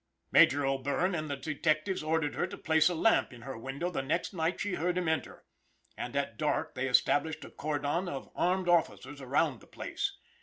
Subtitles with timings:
[0.31, 4.01] Major O'Bierne and the detectives ordered her to place a lamp in her window the
[4.01, 5.45] next night she heard him enter,
[5.95, 10.17] and at dark they established a cordon of armed officers around the place.